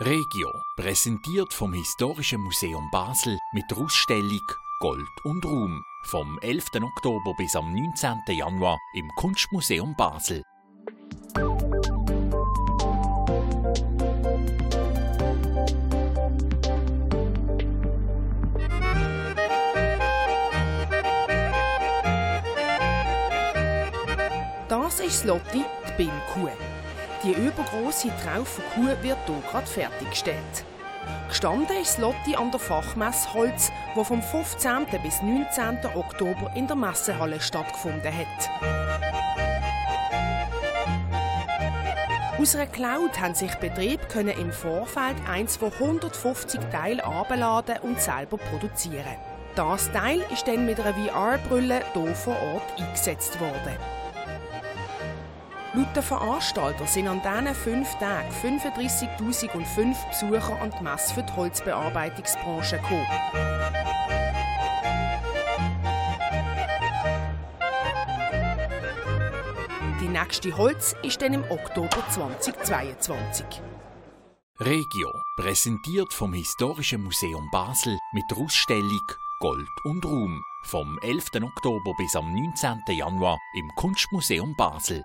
Regio, 0.00 0.50
präsentiert 0.74 1.52
vom 1.52 1.72
Historischen 1.72 2.40
Museum 2.40 2.90
Basel 2.90 3.38
mit 3.52 3.70
der 3.70 3.78
Ausstellung 3.78 4.40
Gold 4.80 5.06
und 5.22 5.44
Ruhm 5.44 5.84
vom 6.06 6.36
11. 6.40 6.66
Oktober 6.82 7.32
bis 7.38 7.54
am 7.54 7.72
19. 7.72 8.22
Januar 8.36 8.76
im 8.94 9.08
Kunstmuseum 9.14 9.94
Basel. 9.96 10.42
Das 24.68 24.98
ist 24.98 25.24
Lotti, 25.24 25.64
die 25.86 25.96
Bimkuh. 25.96 26.50
Die 27.24 27.32
übergroße 27.32 28.10
Traufenkuh 28.22 29.02
wird 29.02 29.16
hier 29.24 29.42
gerade 29.50 29.66
fertiggestellt. 29.66 30.64
Gestanden 31.28 31.78
ist 31.80 31.98
Lotti 31.98 32.36
an 32.36 32.50
der 32.50 32.60
Fachmesse 32.60 33.32
Holz, 33.32 33.72
die 33.96 34.04
vom 34.04 34.22
15. 34.22 34.86
bis 35.02 35.22
19. 35.22 35.78
Oktober 35.94 36.52
in 36.54 36.66
der 36.66 36.76
Messehalle 36.76 37.40
stattgefunden 37.40 38.12
hat. 38.12 38.50
Aus 42.38 42.54
einer 42.54 42.66
Cloud 42.66 43.18
haben 43.18 43.34
sich 43.34 43.54
Betriebe 43.54 44.04
im 44.38 44.52
Vorfeld 44.52 45.16
eins 45.26 45.56
von 45.56 45.72
150 45.72 46.60
Teilen 46.70 47.00
abladen 47.00 47.78
und 47.84 47.98
selber 47.98 48.36
produzieren. 48.36 49.16
Das 49.54 49.90
Teil 49.92 50.22
ist 50.30 50.46
dann 50.46 50.66
mit 50.66 50.78
einer 50.78 50.92
VR-Brille 50.92 51.80
hier 51.94 52.14
vor 52.14 52.36
Ort 52.36 52.78
eingesetzt 52.78 53.40
worden. 53.40 54.03
Laut 55.76 55.96
den 55.96 56.02
Veranstaltern 56.04 56.86
sind 56.86 57.08
an 57.08 57.20
diesen 57.20 57.54
fünf 57.54 57.94
Tagen 57.96 58.30
35.005 58.30 60.08
Besucher 60.08 60.60
an 60.60 60.72
die 60.78 60.84
Messe 60.84 61.14
für 61.14 61.24
die 61.24 61.32
Holzbearbeitungsbranche 61.32 62.76
gekommen. 62.76 63.06
Die 70.00 70.08
nächste 70.08 70.56
Holz 70.56 70.94
ist 71.02 71.20
dann 71.20 71.34
im 71.34 71.42
Oktober 71.50 72.04
2022. 72.08 73.44
Regio, 74.60 75.10
präsentiert 75.36 76.12
vom 76.12 76.34
Historischen 76.34 77.02
Museum 77.02 77.48
Basel 77.50 77.98
mit 78.12 78.22
der 78.30 78.38
Ausstellung 78.38 79.02
Gold 79.40 79.66
und 79.82 80.04
Ruhm 80.04 80.40
vom 80.66 81.00
11. 81.02 81.42
Oktober 81.42 81.92
bis 81.98 82.14
am 82.14 82.32
19. 82.32 82.82
Januar 82.96 83.36
im 83.56 83.68
Kunstmuseum 83.74 84.54
Basel. 84.56 85.02